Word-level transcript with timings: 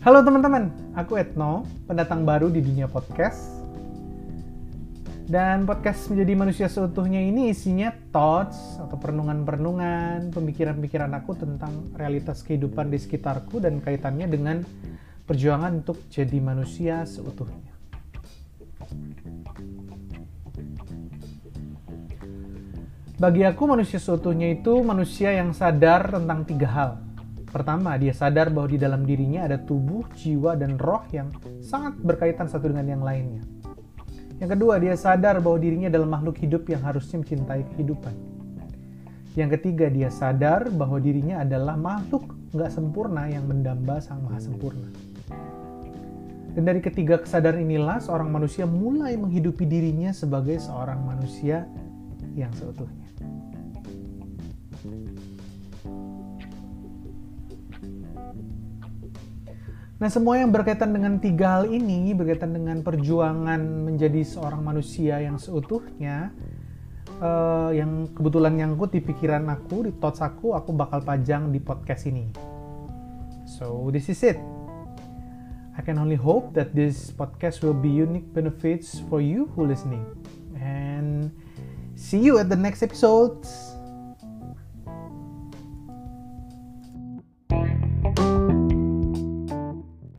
Halo 0.00 0.24
teman-teman, 0.24 0.72
aku 0.96 1.20
Etno, 1.20 1.68
pendatang 1.84 2.24
baru 2.24 2.48
di 2.48 2.64
dunia 2.64 2.88
podcast. 2.88 3.60
Dan 5.28 5.68
podcast 5.68 6.08
menjadi 6.08 6.32
manusia 6.40 6.72
seutuhnya 6.72 7.20
ini 7.20 7.52
isinya 7.52 7.92
thoughts 8.08 8.80
atau 8.80 8.96
perenungan-perenungan, 8.96 10.32
pemikiran-pemikiran 10.32 11.12
aku 11.20 11.36
tentang 11.36 11.92
realitas 12.00 12.40
kehidupan 12.40 12.88
di 12.88 12.96
sekitarku 12.96 13.60
dan 13.60 13.84
kaitannya 13.84 14.24
dengan 14.24 14.64
perjuangan 15.28 15.84
untuk 15.84 16.00
jadi 16.08 16.40
manusia 16.40 17.04
seutuhnya. 17.04 17.68
Bagi 23.20 23.44
aku 23.44 23.62
manusia 23.68 24.00
seutuhnya 24.00 24.48
itu 24.48 24.80
manusia 24.80 25.36
yang 25.36 25.52
sadar 25.52 26.08
tentang 26.08 26.48
tiga 26.48 26.68
hal. 26.72 27.09
Pertama, 27.50 27.98
dia 27.98 28.14
sadar 28.14 28.46
bahwa 28.54 28.70
di 28.70 28.78
dalam 28.78 29.02
dirinya 29.02 29.50
ada 29.50 29.58
tubuh, 29.58 30.06
jiwa, 30.14 30.54
dan 30.54 30.78
roh 30.78 31.02
yang 31.10 31.34
sangat 31.58 31.98
berkaitan 31.98 32.46
satu 32.46 32.70
dengan 32.70 32.86
yang 32.86 33.02
lainnya. 33.02 33.42
Yang 34.38 34.56
kedua, 34.56 34.78
dia 34.78 34.94
sadar 34.94 35.42
bahwa 35.42 35.58
dirinya 35.58 35.90
adalah 35.90 36.08
makhluk 36.16 36.38
hidup 36.38 36.64
yang 36.70 36.80
harusnya 36.86 37.20
mencintai 37.20 37.66
kehidupan. 37.74 38.14
Yang 39.34 39.58
ketiga, 39.58 39.90
dia 39.90 40.08
sadar 40.14 40.70
bahwa 40.70 41.02
dirinya 41.02 41.42
adalah 41.42 41.74
makhluk 41.74 42.38
nggak 42.54 42.70
sempurna 42.70 43.26
yang 43.26 43.46
mendamba 43.46 43.98
sang 43.98 44.22
maha 44.22 44.38
sempurna. 44.42 44.90
Dan 46.50 46.66
dari 46.66 46.82
ketiga 46.82 47.18
kesadaran 47.22 47.62
inilah 47.62 48.02
seorang 48.02 48.26
manusia 48.26 48.66
mulai 48.66 49.14
menghidupi 49.14 49.66
dirinya 49.66 50.10
sebagai 50.10 50.58
seorang 50.58 50.98
manusia 51.02 51.66
yang 52.34 52.50
seutuhnya. 52.58 53.06
Nah, 60.00 60.08
semua 60.08 60.40
yang 60.40 60.48
berkaitan 60.48 60.96
dengan 60.96 61.20
tiga 61.20 61.60
hal 61.60 61.68
ini, 61.68 62.16
berkaitan 62.16 62.56
dengan 62.56 62.80
perjuangan 62.80 63.60
menjadi 63.60 64.24
seorang 64.24 64.64
manusia 64.64 65.20
yang 65.20 65.36
seutuhnya, 65.36 66.32
uh, 67.20 67.68
yang 67.68 68.08
kebetulan 68.16 68.56
nyangkut 68.56 68.96
di 68.96 69.04
pikiran 69.04 69.44
aku, 69.52 69.84
di 69.84 69.92
thoughts 70.00 70.24
aku, 70.24 70.56
aku 70.56 70.72
bakal 70.72 71.04
pajang 71.04 71.52
di 71.52 71.60
podcast 71.60 72.08
ini. 72.08 72.32
So, 73.44 73.92
this 73.92 74.08
is 74.08 74.24
it. 74.24 74.40
I 75.76 75.84
can 75.84 76.00
only 76.00 76.16
hope 76.16 76.56
that 76.56 76.72
this 76.72 77.12
podcast 77.12 77.60
will 77.60 77.76
be 77.76 77.92
unique 77.92 78.32
benefits 78.32 79.04
for 79.12 79.20
you 79.20 79.52
who 79.52 79.68
listening. 79.68 80.04
And 80.56 81.28
see 81.92 82.24
you 82.24 82.40
at 82.40 82.48
the 82.48 82.56
next 82.56 82.80
episode. 82.80 83.44